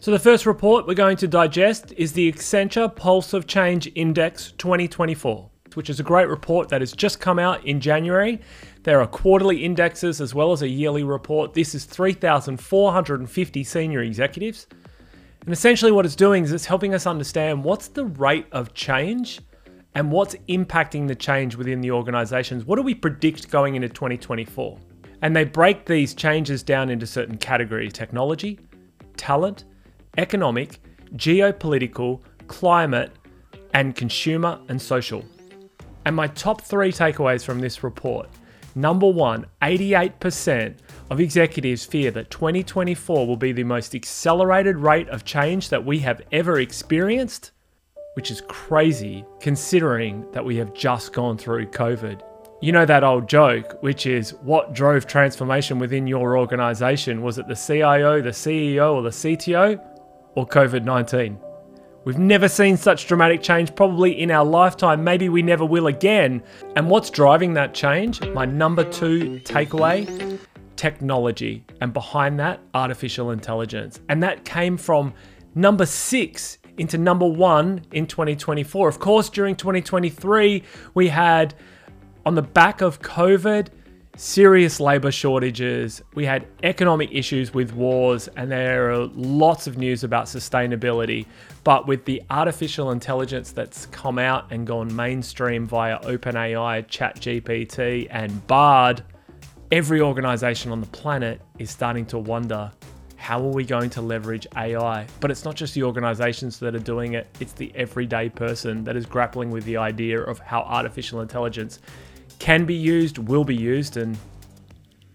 So, 0.00 0.12
the 0.12 0.18
first 0.20 0.46
report 0.46 0.86
we're 0.86 0.94
going 0.94 1.16
to 1.16 1.26
digest 1.26 1.92
is 1.96 2.12
the 2.12 2.30
Accenture 2.30 2.94
Pulse 2.94 3.32
of 3.32 3.48
Change 3.48 3.90
Index 3.96 4.52
2024, 4.52 5.50
which 5.74 5.90
is 5.90 5.98
a 5.98 6.04
great 6.04 6.28
report 6.28 6.68
that 6.68 6.80
has 6.80 6.92
just 6.92 7.18
come 7.18 7.40
out 7.40 7.66
in 7.66 7.80
January. 7.80 8.40
There 8.84 9.00
are 9.00 9.08
quarterly 9.08 9.64
indexes 9.64 10.20
as 10.20 10.36
well 10.36 10.52
as 10.52 10.62
a 10.62 10.68
yearly 10.68 11.02
report. 11.02 11.52
This 11.52 11.74
is 11.74 11.84
3,450 11.84 13.64
senior 13.64 14.02
executives. 14.02 14.68
And 15.40 15.52
essentially, 15.52 15.90
what 15.90 16.06
it's 16.06 16.14
doing 16.14 16.44
is 16.44 16.52
it's 16.52 16.64
helping 16.64 16.94
us 16.94 17.04
understand 17.04 17.64
what's 17.64 17.88
the 17.88 18.04
rate 18.04 18.46
of 18.52 18.74
change 18.74 19.40
and 19.96 20.12
what's 20.12 20.36
impacting 20.48 21.08
the 21.08 21.16
change 21.16 21.56
within 21.56 21.80
the 21.80 21.90
organizations. 21.90 22.64
What 22.64 22.76
do 22.76 22.82
we 22.82 22.94
predict 22.94 23.50
going 23.50 23.74
into 23.74 23.88
2024? 23.88 24.78
And 25.22 25.34
they 25.34 25.42
break 25.42 25.86
these 25.86 26.14
changes 26.14 26.62
down 26.62 26.88
into 26.88 27.04
certain 27.04 27.36
categories 27.36 27.92
technology, 27.92 28.60
talent, 29.16 29.64
economic, 30.18 30.80
geopolitical, 31.14 32.20
climate, 32.48 33.12
and 33.72 33.96
consumer 33.96 34.58
and 34.68 34.80
social. 34.80 35.24
And 36.04 36.14
my 36.14 36.26
top 36.26 36.60
three 36.60 36.92
takeaways 36.92 37.44
from 37.44 37.60
this 37.60 37.82
report 37.82 38.28
number 38.74 39.08
one, 39.08 39.44
88% 39.60 40.76
of 41.10 41.20
executives 41.20 41.84
fear 41.84 42.10
that 42.12 42.30
2024 42.30 43.26
will 43.26 43.36
be 43.36 43.50
the 43.50 43.64
most 43.64 43.94
accelerated 43.94 44.76
rate 44.76 45.08
of 45.08 45.24
change 45.24 45.68
that 45.70 45.84
we 45.84 45.98
have 45.98 46.22
ever 46.30 46.60
experienced, 46.60 47.50
which 48.14 48.30
is 48.30 48.40
crazy 48.42 49.24
considering 49.40 50.24
that 50.32 50.44
we 50.44 50.56
have 50.56 50.72
just 50.74 51.12
gone 51.12 51.36
through 51.36 51.66
COVID. 51.66 52.22
You 52.60 52.72
know 52.72 52.86
that 52.86 53.04
old 53.04 53.28
joke, 53.28 53.80
which 53.82 54.06
is 54.06 54.34
what 54.42 54.74
drove 54.74 55.06
transformation 55.06 55.78
within 55.78 56.06
your 56.06 56.36
organization? 56.36 57.22
Was 57.22 57.38
it 57.38 57.46
the 57.46 57.54
CIO, 57.54 58.20
the 58.20 58.30
CEO, 58.30 58.94
or 58.94 59.02
the 59.02 59.10
CTO? 59.10 59.80
Or 60.38 60.46
COVID 60.46 60.84
19. 60.84 61.36
We've 62.04 62.16
never 62.16 62.48
seen 62.48 62.76
such 62.76 63.08
dramatic 63.08 63.42
change 63.42 63.74
probably 63.74 64.12
in 64.12 64.30
our 64.30 64.44
lifetime. 64.44 65.02
Maybe 65.02 65.28
we 65.28 65.42
never 65.42 65.64
will 65.64 65.88
again. 65.88 66.44
And 66.76 66.88
what's 66.88 67.10
driving 67.10 67.54
that 67.54 67.74
change? 67.74 68.24
My 68.28 68.44
number 68.44 68.84
two 68.84 69.40
takeaway 69.40 70.38
technology. 70.76 71.64
And 71.80 71.92
behind 71.92 72.38
that, 72.38 72.60
artificial 72.72 73.32
intelligence. 73.32 74.00
And 74.08 74.22
that 74.22 74.44
came 74.44 74.76
from 74.76 75.12
number 75.56 75.84
six 75.84 76.58
into 76.78 76.98
number 76.98 77.26
one 77.26 77.84
in 77.90 78.06
2024. 78.06 78.88
Of 78.88 79.00
course, 79.00 79.28
during 79.28 79.56
2023, 79.56 80.62
we 80.94 81.08
had 81.08 81.52
on 82.24 82.36
the 82.36 82.42
back 82.42 82.80
of 82.80 83.02
COVID, 83.02 83.70
serious 84.18 84.80
labor 84.80 85.12
shortages, 85.12 86.02
we 86.14 86.26
had 86.26 86.44
economic 86.64 87.08
issues 87.12 87.54
with 87.54 87.72
wars, 87.72 88.26
and 88.36 88.50
there 88.50 88.90
are 88.90 89.06
lots 89.14 89.68
of 89.68 89.78
news 89.78 90.02
about 90.02 90.26
sustainability. 90.26 91.24
But 91.62 91.86
with 91.86 92.04
the 92.04 92.20
artificial 92.28 92.90
intelligence 92.90 93.52
that's 93.52 93.86
come 93.86 94.18
out 94.18 94.50
and 94.50 94.66
gone 94.66 94.94
mainstream 94.94 95.66
via 95.66 96.00
OpenAI, 96.00 96.86
ChatGPT, 96.88 98.08
and 98.10 98.44
Bard, 98.48 99.04
every 99.70 100.00
organization 100.00 100.72
on 100.72 100.80
the 100.80 100.88
planet 100.88 101.40
is 101.60 101.70
starting 101.70 102.04
to 102.06 102.18
wonder 102.18 102.72
how 103.14 103.38
are 103.40 103.52
we 103.52 103.64
going 103.64 103.90
to 103.90 104.00
leverage 104.00 104.46
AI? 104.56 105.06
But 105.20 105.30
it's 105.30 105.44
not 105.44 105.54
just 105.54 105.74
the 105.74 105.84
organizations 105.84 106.58
that 106.58 106.74
are 106.74 106.80
doing 106.80 107.14
it, 107.14 107.28
it's 107.38 107.52
the 107.52 107.70
everyday 107.76 108.30
person 108.30 108.82
that 108.84 108.96
is 108.96 109.06
grappling 109.06 109.50
with 109.50 109.64
the 109.64 109.76
idea 109.76 110.20
of 110.20 110.40
how 110.40 110.62
artificial 110.62 111.20
intelligence 111.20 111.78
can 112.38 112.64
be 112.64 112.74
used, 112.74 113.18
will 113.18 113.44
be 113.44 113.56
used, 113.56 113.96
and 113.96 114.16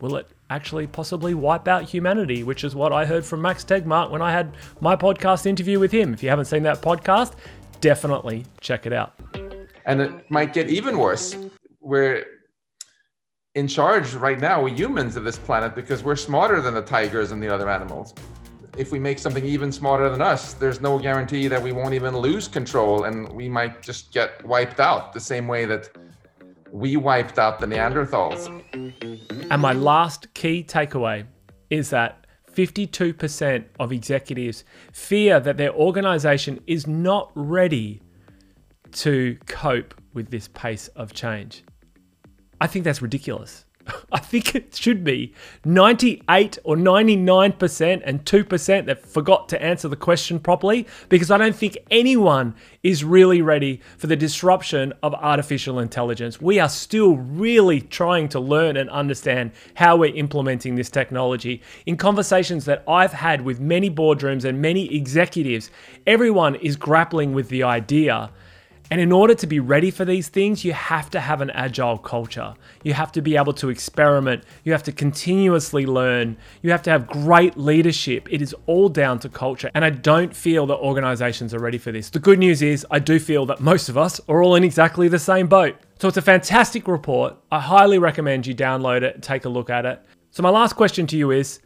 will 0.00 0.16
it 0.16 0.26
actually 0.50 0.86
possibly 0.86 1.32
wipe 1.32 1.68
out 1.68 1.84
humanity, 1.84 2.42
which 2.42 2.64
is 2.64 2.74
what 2.74 2.92
I 2.92 3.06
heard 3.06 3.24
from 3.24 3.40
Max 3.40 3.64
Tegmark 3.64 4.10
when 4.10 4.20
I 4.20 4.32
had 4.32 4.56
my 4.80 4.96
podcast 4.96 5.46
interview 5.46 5.78
with 5.78 5.92
him. 5.92 6.12
If 6.12 6.22
you 6.22 6.28
haven't 6.28 6.46
seen 6.46 6.64
that 6.64 6.82
podcast, 6.82 7.34
definitely 7.80 8.44
check 8.60 8.84
it 8.84 8.92
out. 8.92 9.14
And 9.86 10.00
it 10.00 10.30
might 10.30 10.52
get 10.52 10.68
even 10.68 10.98
worse. 10.98 11.36
We're 11.80 12.24
in 13.54 13.68
charge 13.68 14.14
right 14.14 14.38
now, 14.38 14.62
we 14.62 14.72
humans 14.72 15.16
of 15.16 15.24
this 15.24 15.38
planet, 15.38 15.74
because 15.74 16.02
we're 16.02 16.16
smarter 16.16 16.60
than 16.60 16.74
the 16.74 16.82
tigers 16.82 17.32
and 17.32 17.42
the 17.42 17.52
other 17.52 17.68
animals. 17.68 18.14
If 18.76 18.92
we 18.92 18.98
make 18.98 19.18
something 19.18 19.44
even 19.44 19.72
smarter 19.72 20.08
than 20.08 20.22
us, 20.22 20.54
there's 20.54 20.80
no 20.80 20.98
guarantee 20.98 21.48
that 21.48 21.60
we 21.60 21.72
won't 21.72 21.94
even 21.94 22.16
lose 22.16 22.46
control 22.46 23.04
and 23.04 23.28
we 23.32 23.48
might 23.48 23.82
just 23.82 24.12
get 24.12 24.44
wiped 24.44 24.78
out 24.78 25.12
the 25.12 25.20
same 25.20 25.48
way 25.48 25.64
that 25.64 25.90
we 26.72 26.96
wiped 26.96 27.38
out 27.38 27.60
the 27.60 27.66
Neanderthals. 27.66 28.48
And 29.50 29.62
my 29.62 29.72
last 29.72 30.32
key 30.34 30.64
takeaway 30.64 31.26
is 31.68 31.90
that 31.90 32.26
52% 32.54 33.64
of 33.78 33.92
executives 33.92 34.64
fear 34.92 35.40
that 35.40 35.56
their 35.56 35.72
organization 35.72 36.60
is 36.66 36.86
not 36.86 37.30
ready 37.34 38.02
to 38.92 39.38
cope 39.46 39.94
with 40.14 40.30
this 40.30 40.48
pace 40.48 40.88
of 40.88 41.12
change. 41.12 41.62
I 42.60 42.66
think 42.66 42.84
that's 42.84 43.00
ridiculous. 43.00 43.64
I 44.12 44.18
think 44.18 44.54
it 44.54 44.74
should 44.74 45.04
be 45.04 45.34
98 45.64 46.58
or 46.64 46.76
99% 46.76 48.02
and 48.04 48.24
2% 48.24 48.86
that 48.86 49.06
forgot 49.06 49.48
to 49.50 49.62
answer 49.62 49.88
the 49.88 49.96
question 49.96 50.38
properly 50.40 50.86
because 51.08 51.30
I 51.30 51.38
don't 51.38 51.54
think 51.54 51.78
anyone 51.90 52.54
is 52.82 53.04
really 53.04 53.42
ready 53.42 53.80
for 53.98 54.06
the 54.06 54.16
disruption 54.16 54.92
of 55.02 55.14
artificial 55.14 55.78
intelligence. 55.78 56.40
We 56.40 56.58
are 56.58 56.68
still 56.68 57.16
really 57.16 57.80
trying 57.80 58.28
to 58.30 58.40
learn 58.40 58.76
and 58.76 58.90
understand 58.90 59.52
how 59.74 59.96
we're 59.96 60.14
implementing 60.14 60.74
this 60.74 60.90
technology. 60.90 61.62
In 61.86 61.96
conversations 61.96 62.64
that 62.64 62.82
I've 62.88 63.12
had 63.12 63.42
with 63.42 63.60
many 63.60 63.90
boardrooms 63.90 64.44
and 64.44 64.60
many 64.60 64.94
executives, 64.94 65.70
everyone 66.06 66.56
is 66.56 66.76
grappling 66.76 67.32
with 67.32 67.48
the 67.48 67.62
idea 67.62 68.30
and 68.90 69.00
in 69.00 69.12
order 69.12 69.34
to 69.36 69.46
be 69.46 69.60
ready 69.60 69.90
for 69.92 70.04
these 70.04 70.28
things, 70.28 70.64
you 70.64 70.72
have 70.72 71.10
to 71.10 71.20
have 71.20 71.40
an 71.40 71.50
agile 71.50 71.96
culture. 71.96 72.54
You 72.82 72.92
have 72.94 73.12
to 73.12 73.22
be 73.22 73.36
able 73.36 73.52
to 73.54 73.68
experiment. 73.68 74.42
You 74.64 74.72
have 74.72 74.82
to 74.82 74.92
continuously 74.92 75.86
learn. 75.86 76.36
You 76.62 76.72
have 76.72 76.82
to 76.82 76.90
have 76.90 77.06
great 77.06 77.56
leadership. 77.56 78.26
It 78.30 78.42
is 78.42 78.54
all 78.66 78.88
down 78.88 79.20
to 79.20 79.28
culture. 79.28 79.70
And 79.74 79.84
I 79.84 79.90
don't 79.90 80.34
feel 80.34 80.66
that 80.66 80.78
organizations 80.78 81.54
are 81.54 81.60
ready 81.60 81.78
for 81.78 81.92
this. 81.92 82.10
The 82.10 82.18
good 82.18 82.40
news 82.40 82.62
is, 82.62 82.84
I 82.90 82.98
do 82.98 83.20
feel 83.20 83.46
that 83.46 83.60
most 83.60 83.88
of 83.88 83.96
us 83.96 84.20
are 84.28 84.42
all 84.42 84.56
in 84.56 84.64
exactly 84.64 85.06
the 85.06 85.20
same 85.20 85.46
boat. 85.46 85.76
So 86.00 86.08
it's 86.08 86.16
a 86.16 86.22
fantastic 86.22 86.88
report. 86.88 87.36
I 87.52 87.60
highly 87.60 87.98
recommend 87.98 88.46
you 88.46 88.54
download 88.54 89.02
it, 89.02 89.22
take 89.22 89.44
a 89.44 89.48
look 89.48 89.70
at 89.70 89.86
it. 89.86 90.02
So, 90.32 90.42
my 90.44 90.50
last 90.50 90.74
question 90.74 91.06
to 91.08 91.16
you 91.16 91.32
is 91.32 91.60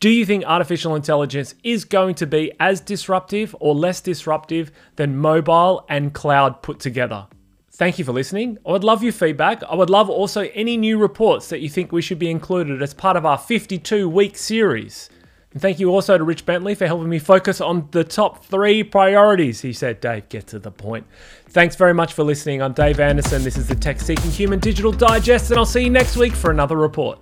do 0.00 0.08
you 0.08 0.24
think 0.24 0.44
artificial 0.46 0.94
intelligence 0.96 1.54
is 1.62 1.84
going 1.84 2.14
to 2.14 2.26
be 2.26 2.52
as 2.58 2.80
disruptive 2.80 3.54
or 3.60 3.74
less 3.74 4.00
disruptive 4.00 4.72
than 4.96 5.18
mobile 5.18 5.84
and 5.90 6.14
cloud 6.14 6.62
put 6.62 6.80
together? 6.80 7.26
Thank 7.72 7.98
you 7.98 8.06
for 8.06 8.12
listening. 8.12 8.56
I 8.66 8.72
would 8.72 8.82
love 8.82 9.02
your 9.02 9.12
feedback. 9.12 9.62
I 9.62 9.74
would 9.74 9.90
love 9.90 10.08
also 10.08 10.48
any 10.54 10.78
new 10.78 10.96
reports 10.96 11.50
that 11.50 11.60
you 11.60 11.68
think 11.68 11.92
we 11.92 12.00
should 12.00 12.18
be 12.18 12.30
included 12.30 12.82
as 12.82 12.94
part 12.94 13.18
of 13.18 13.26
our 13.26 13.36
52 13.36 14.08
week 14.08 14.38
series. 14.38 15.10
And 15.52 15.60
thank 15.60 15.78
you 15.78 15.90
also 15.90 16.16
to 16.16 16.24
Rich 16.24 16.46
Bentley 16.46 16.74
for 16.74 16.86
helping 16.86 17.10
me 17.10 17.18
focus 17.18 17.60
on 17.60 17.88
the 17.90 18.04
top 18.04 18.44
three 18.44 18.82
priorities. 18.82 19.60
He 19.60 19.74
said, 19.74 20.00
Dave, 20.00 20.30
get 20.30 20.46
to 20.48 20.58
the 20.58 20.70
point. 20.70 21.06
Thanks 21.48 21.76
very 21.76 21.92
much 21.92 22.14
for 22.14 22.22
listening. 22.22 22.62
I'm 22.62 22.72
Dave 22.72 23.00
Anderson. 23.00 23.42
This 23.42 23.58
is 23.58 23.68
the 23.68 23.74
Tech 23.74 24.00
Seeking 24.00 24.30
Human 24.30 24.60
Digital 24.60 24.92
Digest, 24.92 25.50
and 25.50 25.58
I'll 25.58 25.66
see 25.66 25.84
you 25.84 25.90
next 25.90 26.16
week 26.16 26.32
for 26.32 26.50
another 26.50 26.76
report. 26.76 27.18